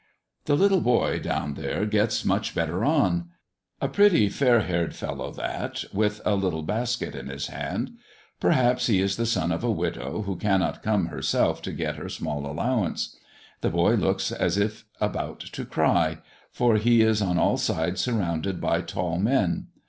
[0.45, 3.29] The little boy down there gets much better on.
[3.79, 7.91] A pretty fair haired fellow that, with a little basket in his hand.
[8.39, 12.09] Perhaps he is the son of a widow, who cannot come herself to get her
[12.09, 13.15] small allowance.
[13.61, 16.17] The boy looks as if about to cry,
[16.51, 19.67] for he is on all sides surrounded by tall men.